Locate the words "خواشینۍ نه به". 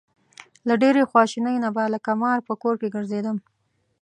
1.11-1.83